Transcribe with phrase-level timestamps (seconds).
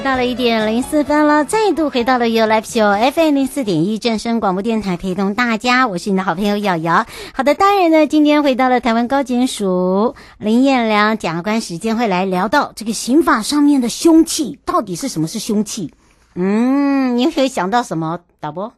[0.00, 7.04] 到了一点零四分了，再度回到了 You Life Show FM 零四点一正声广播电台，陪同大家，我是你的好朋友瑶瑶。
[7.34, 15.92] 好的，当然呢，今天回到了台湾高检署林彦良检察官时间，会来聊到这个刑法上面的凶器到底是什么是凶器？
[16.34, 18.20] 嗯，你会想到什么？
[18.40, 18.72] 导播，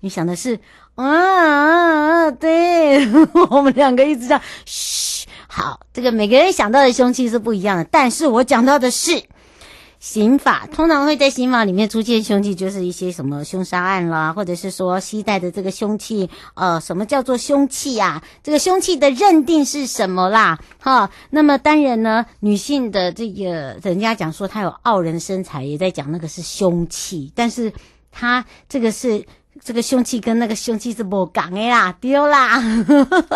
[0.00, 0.60] 你想的是
[0.96, 2.30] 啊啊？
[2.30, 3.08] 对，
[3.50, 9.24] 我们两个一直这样，嘘，好，这个每个人想到的凶器是不一样的，但是我讲到的是。
[10.00, 18.22] 刑法通常会在刑法里面出现凶器，就是一些什么凶杀案啦，或者是说携带的这个凶器，呃，什么叫做凶器啊？
[18.42, 20.58] 这个凶器的认定是什么啦？
[20.80, 27.72] 哈，那么当然呢，女性的这个人家讲说她有傲人身材，也在讲那个是凶器，但是
[28.12, 29.24] 她这个是。
[29.64, 32.60] 这个凶器跟那个凶器是不讲的啦，丢啦。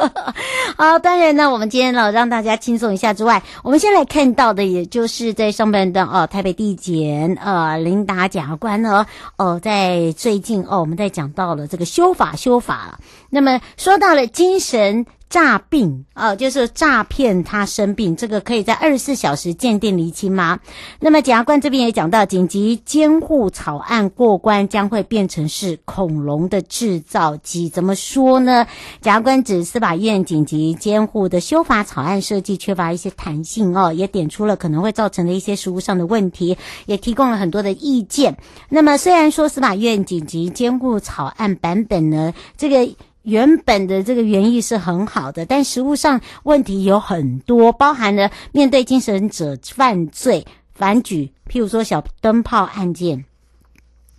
[0.77, 9.07] 好，当然呢，我们今天呢让大家轻松一下之外，我们先来看到的，也就是在上半段哦，台北地检呃林达检察官呢，
[9.37, 12.99] 哦，在最近哦，我们在讲到了这个修法修法了，
[13.31, 15.07] 那么说到了精神。
[15.33, 20.61] 诈病啊，就是诈骗他生病，这个可以在二十四小时鉴定厘清吗？
[21.01, 28.67] 那么检察官这边也讲到，紧急监护草案过关将会变成是恐龙的制造机，怎么说呢？
[29.01, 38.37] 检察官指司法院紧急监护的修法草案设计缺乏一些弹性哦，也点出了可能会造成的一些实务上的问题，也提供了很多的意见。
[38.69, 42.95] 那么虽然说司法院紧急监护草案版本呢，这个。
[43.23, 50.45] 原本的这个原意是很好的，但实物上问题有很多，包含了面对精神者犯罪
[50.75, 53.25] 反举，譬如说小灯泡案件。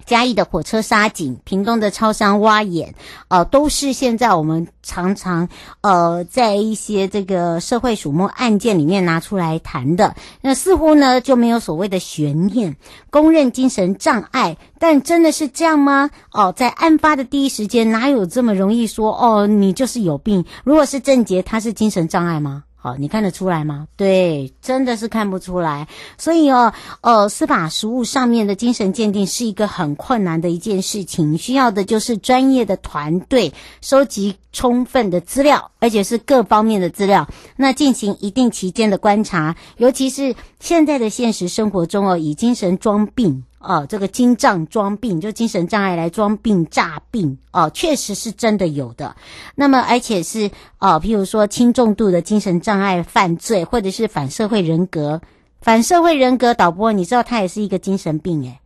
[0.06, 2.96] 嘉义的火车杀警，屏东的超商挖眼，
[3.28, 5.50] 呃，都是现在我们常常
[5.82, 10.16] 呃在一些这个社会瞩目案件里面拿出来谈的。
[10.42, 12.76] 那似乎呢就没有所谓的悬念，
[13.10, 16.10] 公认精神障碍，但真的是这样吗？
[16.32, 20.46] 哦，在案发的第一时间，哪有这么容易说哦，你就是有病？
[20.64, 22.64] 如果是郑捷，他是精神障碍吗？
[22.84, 23.88] 好，你看得出来吗？
[23.96, 25.88] 对，真的是看不出来。
[26.18, 43.46] 所以哦，呃，司法实务上面的精神鉴定是一个很困难的一件事情，需要的就是专业的团队收集充分的资料，而且是各方面的资料，那进行一定期间的观察，尤其是现在的现实生活中哦，以精神装病。
[43.64, 49.16] 哦，这个精障装病，就精神障碍来装病诈病，哦，确实是真的有的。
[49.56, 55.22] 那么，而且是哦，譬如说轻重度的精神障碍犯罪，或者是反社会人格，
[55.62, 58.60] 反社会人格导播，你知道他也是一个精神病诶。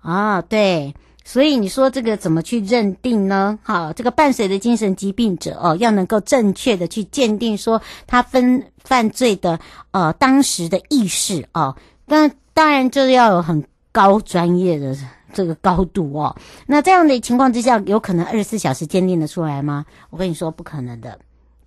[0.00, 0.94] 啊，对，
[1.24, 3.58] 所以你说这个怎么去认定呢？
[3.64, 9.58] 好，这个伴随的精神疾病者哦，要能够正确的去鉴定说他分犯罪的
[9.90, 11.74] 呃当时的意识哦，
[12.06, 13.64] 那当然就是要有很。
[13.92, 14.96] 高专业的
[15.32, 19.84] 这个高度哦，那这样的情况之下，有可能二十四小时鉴定得出来吗？
[20.10, 21.18] 我跟你说，不可能的。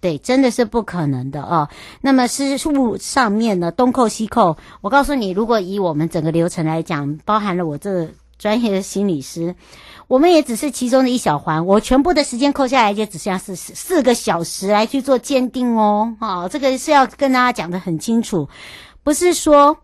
[0.02, 1.70] 对，真的是不可能的哦。
[2.02, 9.56] 那么事务上面呢，东扣西扣，我告诉你，如果以我们整个流程来讲，包含了我这专业的心理师，
[10.10, 11.66] 我们也只是其中的一小环。
[11.66, 16.14] 我全部的时间扣下来，就只剩下四四个小时来去做鉴定哦。
[16.20, 18.50] 好、这个是要跟大家讲得很清楚，
[19.04, 19.78] 不是说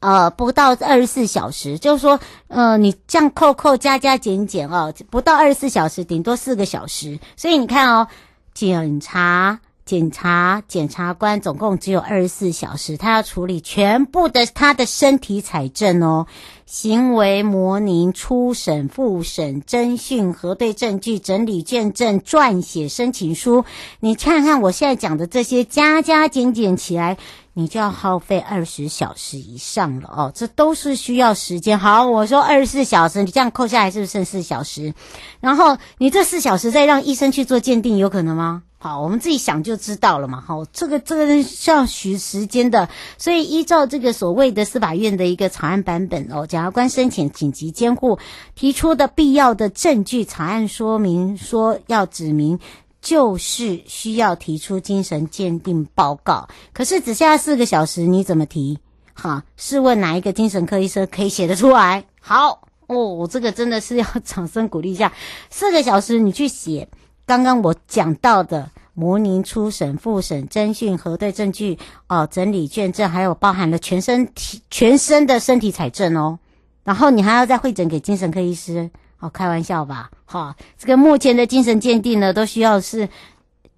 [0.00, 2.18] 呃不到二十四小时，就是说
[2.48, 7.18] 呃你这样扣扣加加减减哦，不到二十四小时，顶多四个小时。
[7.36, 8.08] 所以你看哦。
[8.52, 16.28] 检察、检察、检察官总共只有二十四小时，他要处理全部的他的身体采证哦，
[16.64, 23.64] 行为模拟、初审、复审、侦讯、核对证据、整理卷证、撰写申请书。
[23.98, 27.16] 你看看我现在讲的这些，加加减减起来，
[27.52, 31.80] 你就要耗费二十小时以上了哦，这都是需要时间。
[31.80, 34.94] 好，我说二十四小时，你这样扣下来是不是剩四小时？
[35.40, 38.62] 然后你这四小时再让医生去做鉴定，有可能吗？
[38.82, 40.40] 好，我们自己想就知道了嘛。
[40.40, 42.88] 好，这个这个是要需时间的，
[43.18, 48.18] 所以依照这个所谓的司法院的一个草案版本哦，检察官申请紧急监护
[48.54, 52.58] 提出的必要的证据，草案说明说要指明。
[53.02, 58.78] 就是需要提出精神鉴定报告，可是只剩下四个小时，你怎么提？
[59.14, 62.04] 哈，试问哪一个精神科医生可以写得出来？
[62.20, 65.14] 好哦，这个真的是要掌声鼓励一下。
[65.48, 66.90] 四个小时你去写
[67.30, 71.78] 刚刚我讲到的模拟、初审、复审、侦讯、核对证据
[72.08, 76.40] 哦，整理卷证，还有包含了全身体、全身的身体采证哦，
[76.82, 78.90] 然后你还要再会诊给精神科医师。
[79.20, 83.08] 哦，开玩笑吧，哈、哦，这个目前的精神鉴定呢，都需要是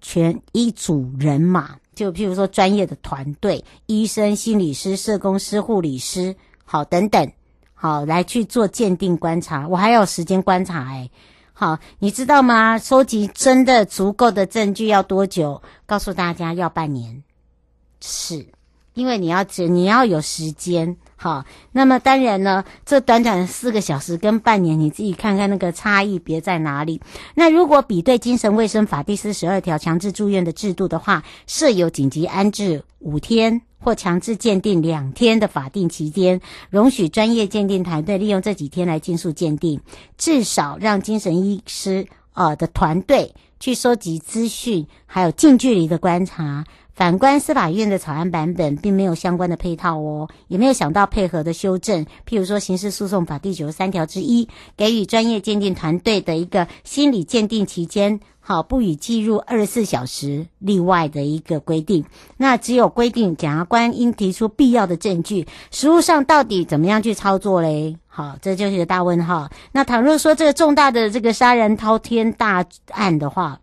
[0.01, 6.35] 全一组人马，就譬如说专业的团队，医生、心理师、社工师、护理师，
[6.65, 7.31] 好，等等，
[7.75, 9.67] 好，来去做鉴定观察。
[9.67, 11.07] 我还有时间观察，哎，
[11.53, 12.77] 好，你知道吗？
[12.77, 15.61] 收集真的足够的证据要多久？
[15.85, 17.23] 告诉大家，要半年，
[18.01, 18.47] 是。
[18.95, 27.01] 因为你要只你要有时间，好，那么当然呢，这短短的四个小时跟半年，你自己看看那个差异别在哪里。
[27.33, 39.81] 那如果比对精神卫生法第四十二条强制住院的制度的话，设有紧急安置五天或强制鉴定两天的法定期间，容许专业鉴定团队利用这几天来尽速鉴定，
[40.17, 46.65] 至少让精神医师呃的团队去收集资讯，还有近距离的观察。
[46.95, 52.05] 反观司法院的草案版本，并没有相关的配套哦，也没有想到配合的修正。
[52.27, 54.47] 譬如说，刑事诉讼法第九十三条之一，
[54.77, 62.05] 给予专业鉴定团队的一个心理鉴定期间，好，不予计入二十四小时例外的一个规定。
[62.37, 67.97] 那只有规定检察官应提出必要的证据，实务上到底怎么样去操作嘞？
[68.15, 69.49] 好，这就是个大问号。
[69.71, 73.59] 那倘若说这个重大的这个杀人滔天大案的话，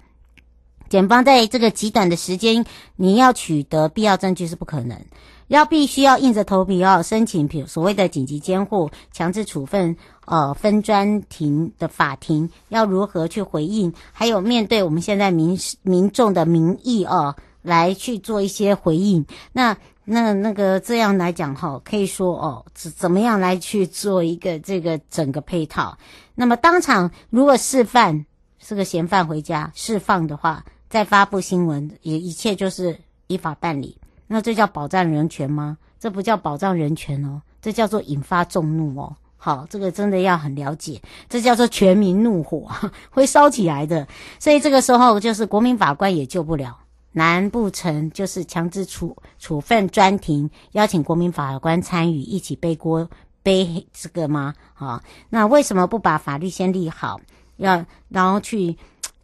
[0.88, 2.64] 检方在这个极短的时间，
[2.96, 5.00] 你要取得必要证据是不可能，
[5.46, 19.24] 要必须要硬着头皮要申请，比如所谓的紧急监护、强制处分，呃，分专庭的法庭要如何去回应，还有面对我们现在民民众的民意哦，来去做一些回应。
[19.52, 19.76] 那
[20.10, 25.96] 那那个这样来讲哈，可以说哦，怎怎么样来去做一个这个整个配套？
[26.34, 28.24] 那么当场如果释放
[28.58, 30.64] 是个嫌犯回家释放的话。
[30.90, 32.98] 再发布新闻，也一切就是
[33.28, 33.96] 依法办理。
[34.26, 35.78] 那这叫保障人权吗？
[36.00, 39.14] 这不叫保障人权哦，这叫做引发众怒哦。
[39.36, 42.68] 好，这个真的要很了解，这叫做全民怒火，
[43.08, 44.04] 会烧起来的。
[44.40, 46.76] 所以这个时候就是国民法官也救不了，
[47.12, 53.08] 难不成就是强制处处分专庭，邀请国民法官参与一起背锅
[53.42, 54.54] 背这个吗？
[54.74, 57.20] 啊，那为什么不把法律先立好，
[57.56, 58.76] 要然后去？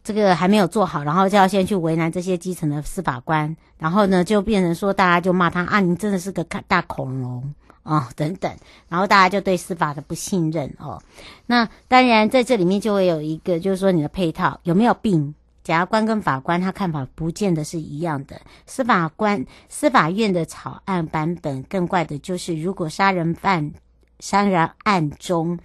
[0.04, 7.52] 这个还没有做好，然后就要先去为难这些基层的司法官，然后呢，就变成说大家就骂他啊，你真的是个大恐龙
[7.82, 8.56] 啊、哦，等等，
[8.88, 11.02] 然后大家就对司法的不信任哦。
[11.46, 15.34] 那当然在这里面就会有一个，就是说你的配套有没有病？
[15.66, 18.40] 检察官跟法官他看法不见得是一样的。
[18.66, 23.72] 司法官司法院的草案版本更怪的就是，如果杀人犯
[24.20, 25.58] 杀人案中。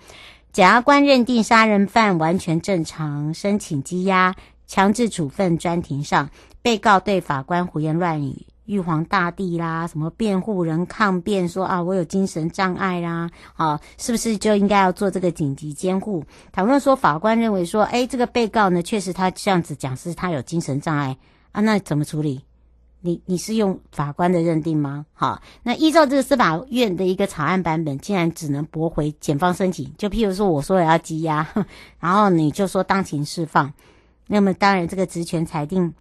[0.52, 6.32] 检察官认定杀人犯完全正常，申请羁押、强制处分专庭上，
[6.64, 16.24] 被告对法官胡言乱语、玉皇大帝啦，什么辩护人抗辩说啊，我有精神障碍啦，啊，是不是就应该要做这个紧急监护？
[16.54, 21.18] 倘若说法官认为说，哎，这个被告呢，确实他这样子讲是他有精神障碍
[21.52, 22.46] 啊，那怎么处理？
[23.02, 25.06] 你你是用法官的认定吗？
[25.12, 29.92] 好，那依照这个司法院的一个草案版本，竟然只能驳回检方申请。
[29.98, 31.46] 就譬如说，我说我要羁押，
[32.00, 33.74] 然后你就说当庭释放，
[34.28, 35.94] 那么当然这个职权裁定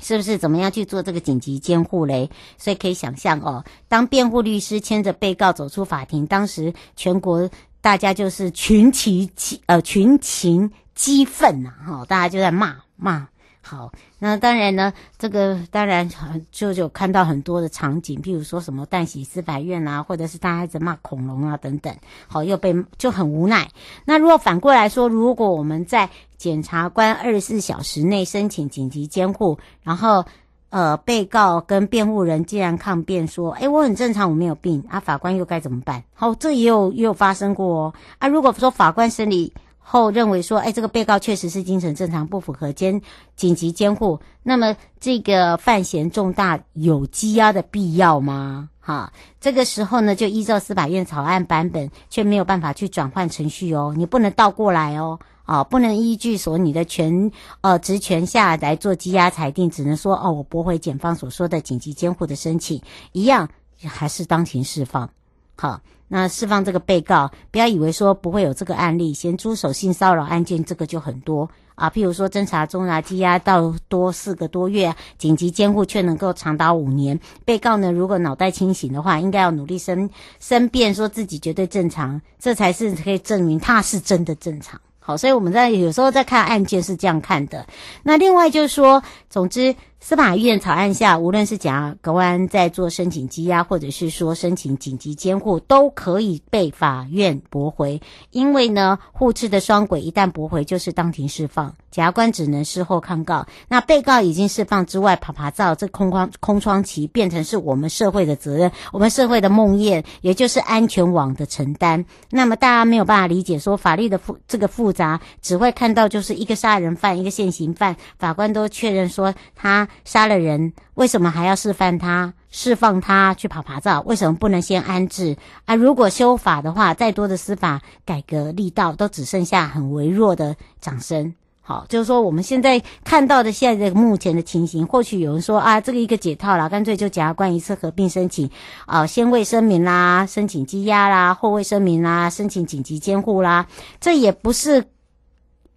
[0.00, 2.30] 是不是怎么样去做这个紧急监护嘞？
[2.58, 7.48] 所以可以想象哦，当辩护律师牵着被告走出法庭，当时全国
[7.80, 9.30] 大家就是群起
[9.66, 13.28] 呃群情激愤呐，哈，大家就在骂骂。
[13.66, 16.06] 好，那当然呢，这个当然
[16.52, 23.70] 就有看到很多的场景，譬如说什么淡水司法院啊，或者是大家一直骂恐龙啊等等，好，又被就很无奈。
[24.04, 30.26] 那如果反过来说，如果我们在检察官二十四小时内申请紧急监护，然后
[30.68, 36.04] 呃，被告跟辩护人既然抗辩说，诶，我很正常，我没有病，啊，法官又该怎么办？
[36.12, 37.94] 好，这也有也有发生过哦。
[38.18, 39.54] 啊，如果说法官审理。
[39.86, 43.00] 后认为说，哎，这个被告确实是精神正常，不符合监
[43.36, 44.18] 紧急监护。
[44.42, 48.70] 那么这个犯嫌重大，有羁押的必要吗？
[48.80, 62.80] 哈，这个时候呢，就依照司法院草案版本，却没有办法去转换程序哦，你不能倒过来哦，啊，不能依据说你的权呃职权下来做羁押裁定，只能说哦，我驳回检方所说的紧急监护的申请，
[63.12, 63.48] 一样
[63.82, 65.10] 还是当庭释放，
[65.56, 65.80] 好。
[66.08, 71.90] 那释放这个被告，不要以为说不会有这个案例，咸猪手性骚扰案件这个就很多啊。
[71.90, 77.18] 譬如说侦查中啊，羁押到多四个多月，紧急监护却能够长达五年。
[77.44, 80.08] 被告呢，如果脑袋清醒的话，应该要努力申
[80.38, 84.80] 申辩，说自己绝对正常，这才是可以证明他是真的正常。
[85.00, 87.66] 好，所以我们在有时候在看案件是这样看的。
[88.02, 89.74] 那另外就是说，总之。
[90.06, 98.02] 司法院草案下，无论是检察官在做申请羁押，或者是说申请紧急监护，都可以被法院驳回。
[98.30, 103.46] 因为呢，互斥的双轨一旦驳回，就是当庭释放，检察官只能事后抗告。
[103.66, 112.04] 那被告已经释放之外，趴趴走这空窗空窗期变成是我们社会的责任，我们社会的梦魇，也就是安全网的承担。
[112.28, 119.88] 那么大家没有办法理解说法律的复这个复杂，只会看到就是一个杀人犯，一个现行犯，法官都确认说他。
[120.04, 122.32] 杀了人，为什么还要释放他？
[122.50, 124.00] 释放他去趴趴走？
[124.06, 125.36] 为什么不能先安置？
[125.64, 131.34] 啊，如果修法的话，再多的司法改革力道都只剩下很微弱的掌声。
[131.66, 138.48] 好，就是说我们现在看到的现在这个目前的情形，或许有人说啊，这个一个解套了，干脆就检察官一次合并申请，
[138.86, 143.66] 啊，先未声明啦，申请羁押啦，后未声明啦，申请紧急监护啦，
[143.98, 144.84] 这也不是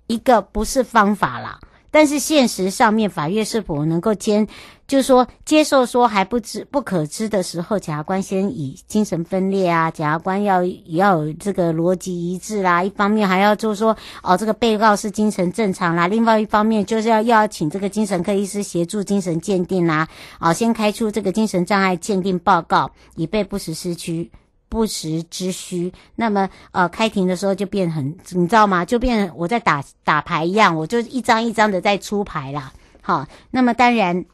[0.05, 1.57] 一个不是方法啦。
[1.89, 4.45] 但是现实上面，法院是否能够接，
[4.87, 20.07] 就是说接受说还不知不可知的时候，检察官先以精神分裂啊，检察官要要有这个逻辑一致啦，一方面还要就是说哦，这个被告是精神正常啦，另外一方面就是要要请这个精神科医师协助精神鉴定啦，
[20.39, 24.29] 啊，先开出这个精神障碍鉴定报告，以备不时之需。
[24.69, 28.83] 不时之需，那么呃，开庭的时候就变很，你知道吗？
[28.83, 32.73] 就变我在打打牌一样，我就一张一张的在出牌啦。
[33.01, 34.25] 好，那么当然，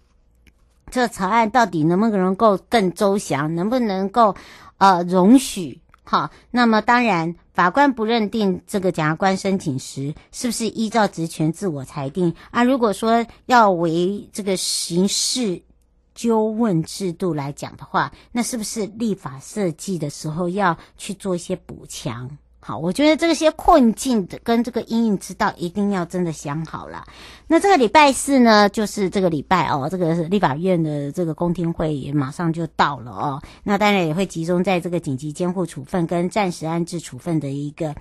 [0.89, 4.35] 这草案到底能不能够更周详，能不能够
[4.79, 5.79] 呃容许？
[6.03, 12.63] 好，那么当然，法官不认定这个检察官申请时是不是依照职权自我裁定啊？
[12.63, 15.61] 如果说要为这个刑事。
[16.15, 22.29] 纠问制度来讲的话，那是不是立法设计的时候要去做一些补强？
[22.65, 27.05] 好，我觉得这些困境的跟这个阴影之道一定要真的想好了。
[27.45, 33.41] 那这个礼拜四呢，就是这个礼拜哦，这个立法院的这个公听会也马上就到了哦。
[33.63, 37.93] 那当然也会集中在这个紧急监护处分跟暂时安置处分的一个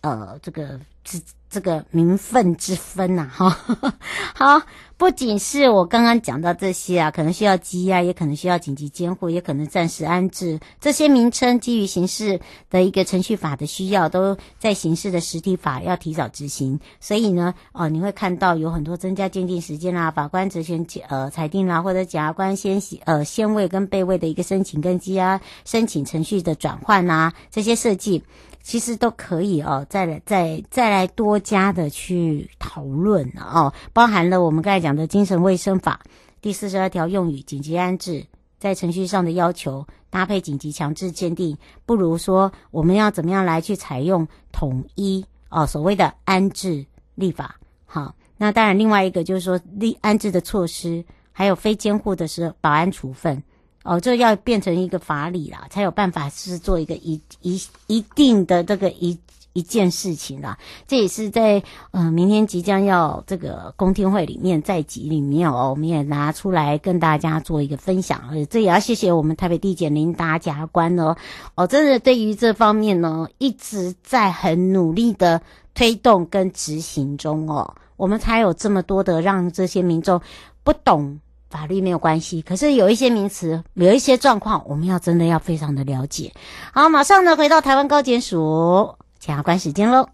[0.00, 1.18] 呃这个这
[1.56, 3.94] 这个名分之分呐、啊，哈，
[4.36, 4.62] 好。
[4.98, 10.58] 不仅是我刚刚讲到这些啊，可能需要羁押，也可能需要紧急监护，也可能暂时安置。
[10.80, 16.80] 这些名称基于刑事的一个程序法的需要，都在刑事的实体法要提早执行。
[16.98, 28.24] 所以呢，哦，你会看到有很多增加鉴定时间啦，法官职权呃裁定啦，或者检察官先呃先位跟备位的一个申请跟羁押申请程序的转换呐，这些设计。
[28.66, 36.00] 其实都可以哦，再来再再来多加的去讨论哦，包含了我们刚才讲的精神卫生法
[36.40, 38.26] 第四十二条用语紧急安置，
[38.58, 41.56] 在程序上的要求搭配紧急强制鉴定，
[41.86, 47.60] 不如说我们要怎么样来去采用统一哦所谓的安置立法。
[47.84, 53.40] 好，那当然另外一个就是说立安置的措施，还有非监护的是保安处分。
[53.86, 59.16] 哦，这要变成一个法理啦，才有办法是做一个一一一定的这个一
[59.52, 60.58] 一件事情啦。
[60.88, 61.62] 这也是在
[61.92, 68.20] 呃明天即将要这个公听会里面在集里面哦，我们也拿出来跟大家做一个分享。
[68.30, 71.16] 呃，这也要谢谢我们台北地检林达检察官哦，
[71.54, 75.40] 哦，真的对于这方面呢一直在很努力的
[75.74, 80.20] 推动跟执行中哦，我们才有这么多的让这些民众
[80.64, 81.20] 不懂。
[81.56, 86.30] 法律没有关系，可是有一些名词，有一些状况，我们要真的要非常的了解。
[86.70, 90.06] 好，马上呢回到台湾高检署检察官时间喽。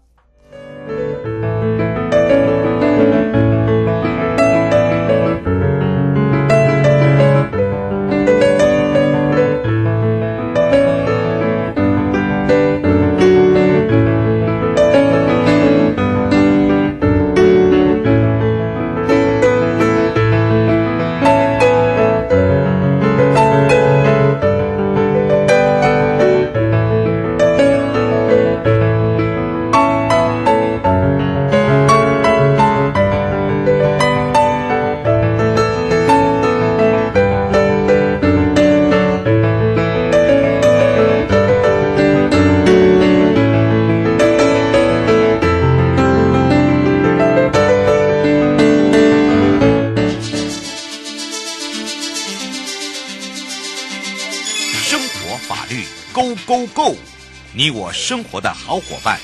[57.55, 59.19] 你我生活的好伙伴，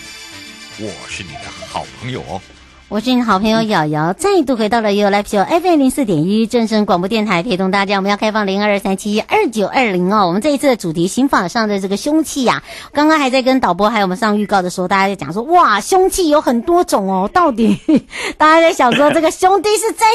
[0.77, 2.39] 我是你的好朋友哦。
[2.89, 7.97] 我是你的好朋友瑶瑶，再度回到了 U Live Show FM 零四点一正声广播电台，陪同大家。
[7.97, 10.25] 我们要开放零二三七二九二零哦。
[10.25, 17.29] 我们这一次的主题，刑法上的这个凶器呀、刚刚还在跟导播还有我们上预告的时候，大家在讲说，哇，凶器有很多种哦。
[17.31, 17.79] 到底
[18.39, 20.07] 大家在想说，这个兄弟是在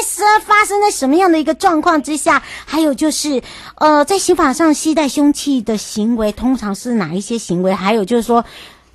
[0.43, 2.43] 发生在什么样的一个状况之下？
[2.65, 3.41] 还有就是，
[3.75, 7.73] 呃，在刑法上携带凶器的行为，通常是哪一些行为？
[7.73, 8.43] 还有就是说，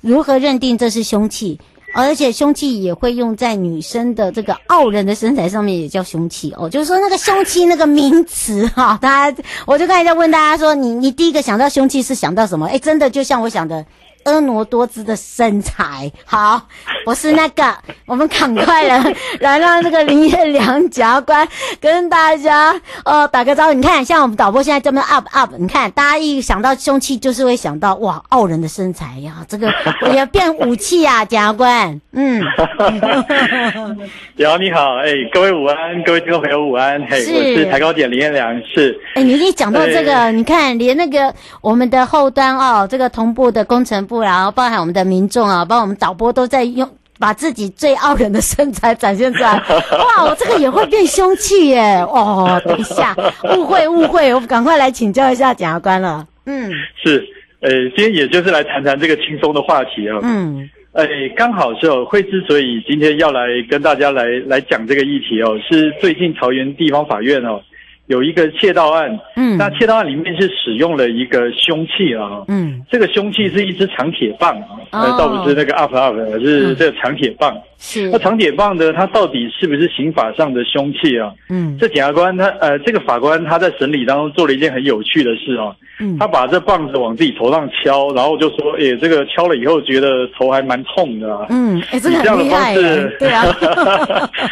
[0.01, 1.59] 如何认定这是凶器？
[1.93, 6.69] 而且凶器也会用在女生的这个傲人的身材上面，也叫凶器哦。
[6.69, 12.67] 就是说那个凶器那个名词哈， 大家我就刚才在问大家说，你你第一个想到凶器是想到什么？
[12.67, 13.85] 哎，真的就像我想的。
[14.23, 16.61] 婀娜多姿的身材，好，
[17.05, 17.63] 我是那个，
[18.05, 21.47] 我们赶快来来让这个林彦良检察官
[21.79, 23.73] 跟大家呃打个招呼。
[23.73, 32.43] 你看，像我们导播现在这么 up up，你看大家一想到凶器，就是会想到哇傲人的身材呀，这个我要变武器啊，检察官，嗯。
[34.35, 38.99] 瑶 你好，哎、欸，各位午安，各位听众朋友午安，嘿，我是台高点林彦良，是。
[39.15, 44.05] 哎、欸，你一讲到这个，欸、你看连那个我们的后端哦，这个同步的工程。
[44.11, 46.85] 不，然后包含我们的民众啊，包括我们导播都在用，
[47.17, 49.53] 把自己最傲人的身材展现出来。
[49.95, 51.79] 哇，我这个也会变凶器耶！
[52.09, 53.15] 哦，等一下，
[53.55, 56.27] 误会误会，我赶快来请教一下检察官了。
[56.45, 56.69] 嗯，
[57.01, 57.25] 是，
[57.61, 60.19] 呃，今天也就是来谈谈这个轻松的话题啊。
[60.23, 67.61] 嗯，呃，刚好是哦，会之所以今天要来跟大家来来讲这个议题哦，是最近桃园地方法院哦。
[68.07, 74.55] 有一个窃盗案，嗯，那窃盗案里面是使用了一个凶器啊，嗯，这个凶器是一支长铁棒
[74.89, 77.55] 啊，倒不是那个 up up，而是这个长铁棒。
[77.83, 81.33] 是，那长铁棒呢，它到底是不是刑法上的凶器啊？
[81.49, 92.75] 嗯，这检察官他呃，这个法官他在审理当中做了一件很有趣的事啊，嗯，他把这棒子往自己头上敲，然后就说，哎，这个敲了以后觉得头还蛮痛的啊，嗯，哎，这个很厉害，
[93.17, 93.43] 对啊，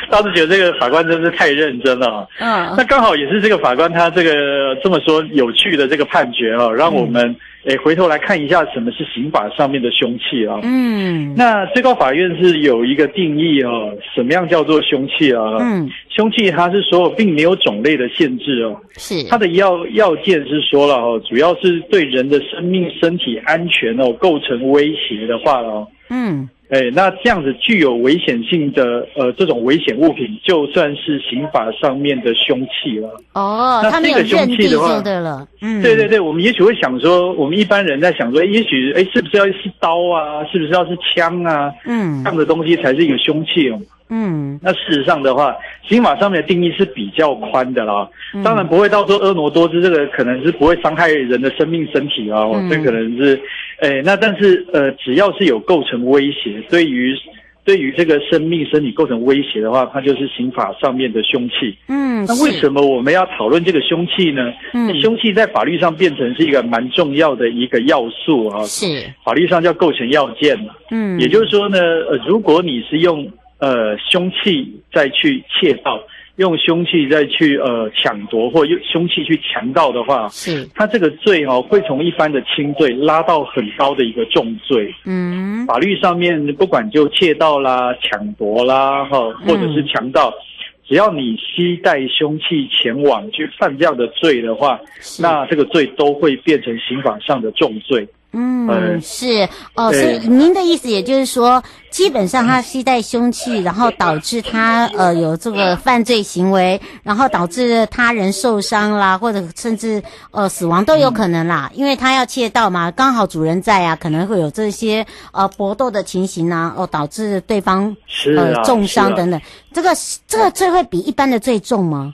[0.09, 7.35] 当时觉得这个法官真是太认真了，嗯，那刚好也是这个法官他这个这么说有趣的这个判决啊，让我们。
[7.65, 10.59] 诶，回头来看一下什么是刑法上面的凶器啊？
[10.63, 15.57] 嗯，那最高法院是有一个定义哦，什么样叫做凶器啊？
[15.59, 26.47] 嗯，凶器它是说并没有种类的限制哦，是它的要要件是说了哦，主要是对人的生命、身体安全哦构成威胁的话哦，嗯。
[26.69, 33.09] 哎，那这样子具有危险性的呃，这种危险物品，就算是刑法上面的凶器了。
[33.33, 43.79] 哦，那这个凶器的话，对了，嗯，对对对，我们也许会想说，我们一般人在想说，也许哎，是不是要是刀啊，是不是要是枪啊，嗯，这样的东西才是一个凶器哦。
[44.09, 45.55] 嗯，那事实上的话，
[45.87, 48.09] 刑法上面的定义是比较宽的啦。
[48.33, 52.43] 嗯、当然不会到说婀娜多姿，这个可能是不会伤害人的生命身体啊。
[52.53, 53.39] 嗯、这可能是，
[53.81, 57.15] 诶、欸，那但是呃，只要是有构成威胁，对于
[57.63, 61.77] 对于这个生命身体构成威胁的话，它就是刑法上面的凶器。
[61.87, 64.51] 嗯，那为什么我们要讨论这个凶器呢？
[64.73, 68.63] 嗯，凶器在法律上变成是一个蛮重要的一个要素啊。
[68.63, 68.85] 是，
[69.23, 70.73] 法律上叫构成要件嘛。
[70.89, 71.77] 嗯，也就是说呢，
[72.09, 76.01] 呃，如果你是用呃，凶器再去窃盗，
[76.37, 84.93] 用凶器再去呃抢夺，或用凶器去强盗的话，是他这个罪哦，会从一般的轻罪拉到很高的一个重罪。
[85.05, 90.29] 嗯，法律上面不管就窃盗啦、抢夺啦，哈，或者是强盗。
[90.29, 90.43] 嗯
[90.89, 94.79] 只要你携带凶器前往去犯这样的罪的话，
[95.19, 98.07] 那这个罪都会变成刑法上的重罪。
[98.31, 117.95] 嗯，呃、是哦，所以您的意思也就是说，基本上他携带凶器，然后导致他呃有这个犯罪行为，然后导致他人受伤啦，或者甚至呃死亡都有可能啦，因为他要窃盗嘛，刚好主人在啊，可能会有这些呃搏斗的情形啊，哦导致对方
[118.37, 119.41] 呃重伤等等，
[119.73, 119.89] 这个
[120.27, 122.13] 这个罪会比一般的罪重吗？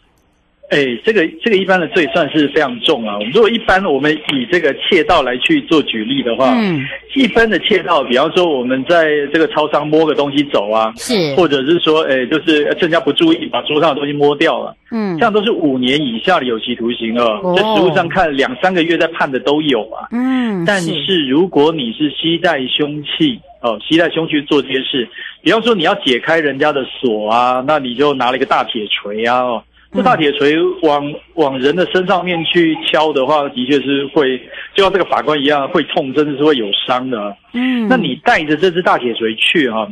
[0.70, 3.20] 哎，这个这个一般的罪算是非常重啊。
[3.32, 17.40] 如果一般我们以这个窃盗来去做举例的话，嗯，一般的窃盗，比方说我们在这个超商摸个东西走啊，是，或者是说，哎，就是趁人家不注意把桌上的东西摸掉了，嗯，这样都是五年以下的有期徒刑啊。
[17.44, 20.08] 哦，在实务上看，两三个月在判的都有啊。
[20.12, 25.08] 嗯，但是如果你是携带凶器哦，携带凶器做这些事，
[25.44, 29.64] 比方说你要解开人家的锁啊，那你就拿了一个大铁锤啊，哦。
[29.96, 34.38] 这大铁锤往往人的身上面去敲的话，的确是会，
[34.74, 37.36] 就像这个法官一样会痛，真的是会有伤的。
[37.54, 39.88] 嗯，那你带着这只大铁锤去哈，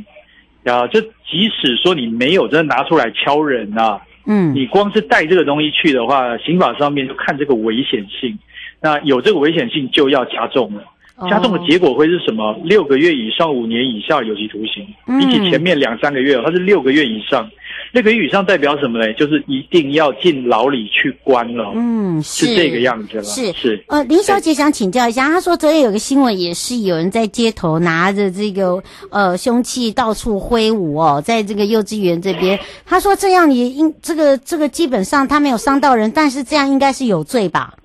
[0.66, 8.38] 啊，就即使说你没有真的拿出来敲人啊，嗯，你光是带这个东西去的话，刑法上面就看这个危险性，
[8.82, 10.84] 那有这个危险性就要加重了。
[11.30, 12.60] 加重的结果会是什么？
[12.64, 14.86] 六个月以上五年以下有期徒刑，
[15.20, 17.50] 比起前面两三个月，它是六个月以上。
[17.94, 19.14] 六个月以上代表什么呢？
[19.14, 21.72] 就是一定要进牢里去关了。
[21.76, 23.24] 嗯，是，是这个样子了。
[23.24, 23.84] 是是。
[23.88, 37.76] 呃，林小姐想请教一下，她说昨天有个新闻也是有人在街头拿着这个呃凶器到处挥舞哦，在这个幼稚园这边，她说这样也应这个这个基本上他没有伤到人，但是这样应该是有罪吧？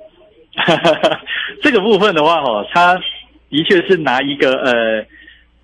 [1.63, 2.99] 这个部分的话哦，他。
[3.51, 5.03] 的确是拿一个呃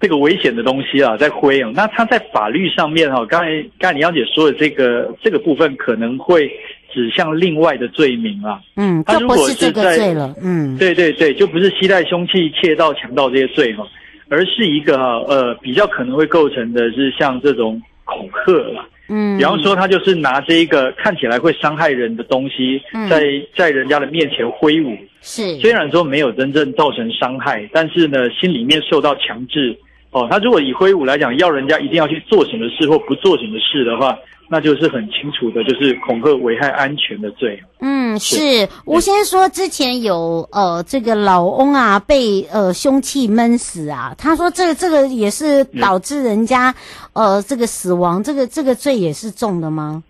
[0.00, 6.50] 这个危险的东西啊在挥啊，那他在法律上面哈，刚才刚才李小姐说的这个这个部分可能会
[6.92, 13.87] 指向另外的罪名啊，嗯，他如果是在这个罪了，嗯，对对对，就不是携带凶器、窃盗、强盗这些罪哈，
[14.28, 18.85] 而是一个哈呃比较可能会构成的是像这种恐吓了。
[19.09, 23.22] 嗯，比方说他就是拿这一个看起来会伤害人的东西，在
[23.54, 25.57] 在人家的面前挥舞，是。
[25.61, 29.74] 虽然说没有真正造成伤害，但是呢，心里面受到强制。
[30.14, 34.16] 哦，他如果以挥舞来讲，要人家一定要去做什么事或不做什么事的话。
[34.46, 37.59] 那就是很清楚的，就是恐吓危害安全的罪。
[37.81, 46.72] 嗯，是吴先生说之前有呃这个老翁啊被呃凶器闷死啊，他说这个这个也是导致人家
[47.14, 50.05] 呃这个死亡，这个这个罪也是重的吗？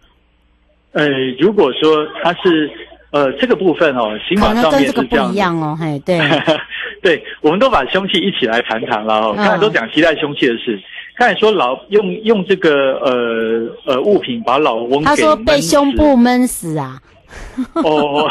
[0.92, 2.68] 呃，如果说他是
[3.12, 6.18] 呃这个部分哦，刑法上面是这样，不一样哦，嘿，对，
[7.04, 10.82] 对，我们都把凶器一起来谈谈了哦，刚才都讲携带凶器的事。
[11.16, 16.98] 刚才说老用用这个呃呃物品把老翁，他说被胸部闷死啊，
[17.74, 18.26] 哦，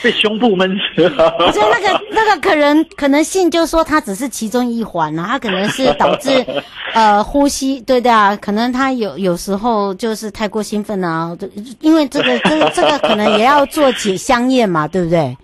[0.00, 1.02] 被胸部闷死。
[1.40, 6.30] 我觉得那个那个可能可能性就是说他只是其中一环啊，他可能是导致
[6.94, 11.36] 呃呼吸对的啊，可能他有有时候就是太过兴奋啊，
[11.80, 15.36] 因为这个这个这个可能也要做解香验嘛，对不对？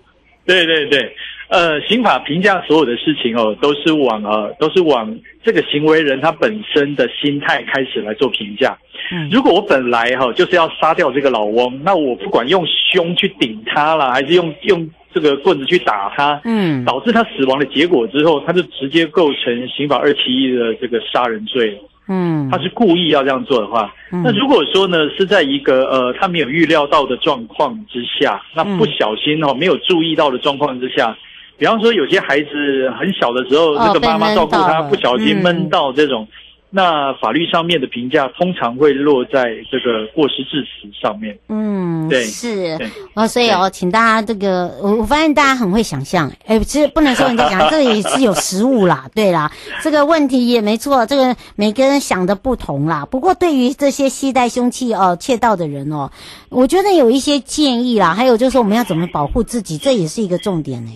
[0.45, 1.13] 对 对对。
[1.49, 8.77] 呃，刑法评价所有的事情哦，都是往呃，都是往这个行为人他本身的心态开始来做评价。
[9.11, 21.75] 嗯，如果我本来哈、哦、就是要杀掉这个老翁，那我不管用胸去顶他啦，还是用用这个棍子去打他，嗯，导致他死亡的结果之后，他就直接构成刑法二七一的这个杀人罪。
[22.07, 31.17] 嗯，他是故意要这样做的话，嗯、那如果说呢是在一个呃他没有预料到的状况之下，那不小心哦没有注意到的状况之下。
[31.59, 36.25] 比方说，有些孩子很小的时候，这个妈妈照顾他，不小心闷到这种，
[36.69, 41.37] 那法律上面的评价通常会落在这个过失致死上面。
[41.49, 42.77] 嗯，对，是。
[43.13, 49.51] 哦，所以哦，请大家这个，我我发现大家很会想象，哎，其实不能说人家讲， 这个也是有实物啦，对啦，
[49.83, 53.05] 这个问题也没错，这个每个人想的不同啦。
[53.05, 56.09] 不过对于这些携带凶器哦、窃盗的人哦，
[56.47, 60.91] 我觉得有一些建议啦，还有就是说我们要怎么保护自己，这也是一个重点呢。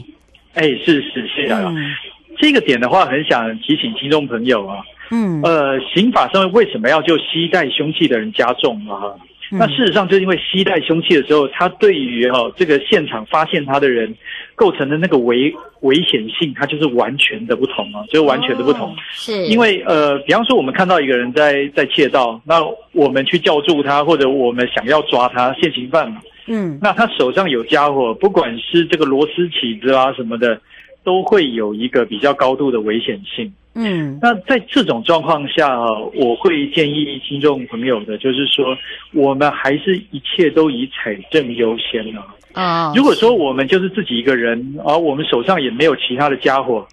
[0.53, 1.93] 哎，是是是啊，嗯、
[2.37, 4.77] 这个点的话，很想提醒听众朋友啊，
[5.11, 9.15] 嗯，呃，刑法上为什么要就携带凶器的人加重啊？
[9.51, 14.15] 嗯、那事实上，就是因为携带凶器的时候，他对于哈、哦、这个现场发现他的人
[14.55, 18.89] 构成的那个危危险性，它就是完全的不同啊，就是完全的不同。
[18.89, 22.63] 哦、是，因为呃，比方说我们看到一个人在在窃盗，那
[22.93, 26.21] 我们去叫住他，或者我们想要抓他，现行犯嘛。
[26.45, 30.59] 嗯，那他手上有家伙，不管是这个螺丝起子啊什么的，
[31.03, 33.51] 都会有一个比较高度的危险性。
[33.75, 38.77] 嗯，那在这种状况下啊，我会建议听众朋友的，就是说，
[39.13, 42.27] 我们还是一切都以采证优先啊。
[42.53, 46.87] 啊，如果说我们就是自己一个人，而我们手上也没有其他的家伙，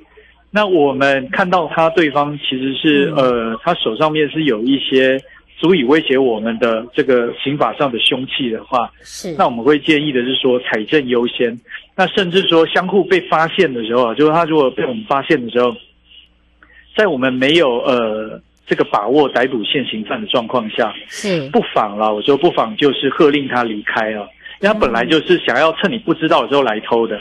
[0.50, 5.20] 那我们看到他对方其实是、嗯、呃，他手上面是有一些
[5.60, 9.34] 足以威胁我们的这个刑法上的凶器的话，是。
[9.36, 11.60] 那我们会建议的是说财政优先。
[11.94, 15.76] 那甚至说相互被发现的时候啊，就是他如果被我们发现的时候，
[16.96, 22.10] 在我们没有呃这个把握逮捕现行犯的状况下，是不妨啦。
[22.10, 24.24] 我说不妨就是喝令他离开啊，
[24.62, 27.20] 因为他本来就是想要趁你不知道的时候来偷的。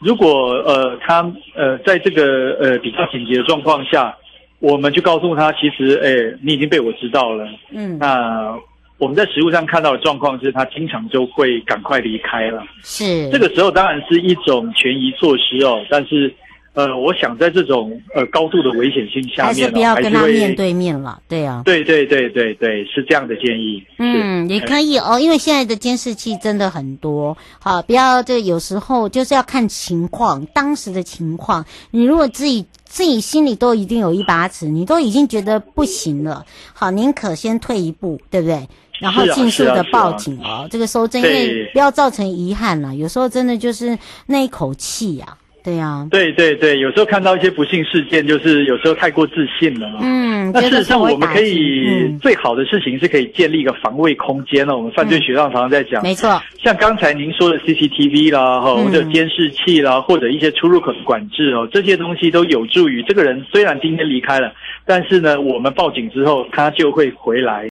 [0.00, 1.22] 如果呃他
[1.54, 4.12] 呃在这个呃比较紧急的状况下，
[4.58, 7.48] 我们就告诉他，其实哎你已经被我知道了。
[7.72, 8.58] 嗯，那
[8.98, 12.62] 我们在实物上看到的状况是，他经常就会赶快离开了。
[12.82, 16.34] 是这个时候当然是一种权宜措施哦，但是。
[16.76, 23.82] 呃，我想在这种呃高度的危险性下面，还是不要跟他面对面了，对啊，对对对对对，是这样的建议。
[23.96, 31.64] 嗯，也可以哦，因为现在的监视器真的很多，好，不要这有时候就是要看情况，当时的情况。
[31.90, 38.68] 你如果自己自己心里都一定有一把尺，你都已经觉得不行了，好，宁可先退一步，对不对？
[38.98, 42.94] 然后尽速的报警哦，啊啊啊、这个收证，因为不要造成遗憾了。
[42.96, 45.44] 有时候真的就是那一口气呀、啊。
[45.66, 49.98] 对呀、啊，对对对，有时候看到一些不幸事件，就是有时候太过自信了。
[50.00, 54.76] 嗯，那事实上我们可以、嗯、最好的事情是可以建立一个防卫空间了。
[54.76, 56.40] 我们犯罪学上常常在讲，没错。
[56.62, 64.52] 像刚才您说的 CCTV 啦，或者监视器啦，或者一些出入口的管制哦，这些东西都有助于这个人虽然今天离开了，
[64.84, 67.64] 但是呢，我们报警之后他就会回来。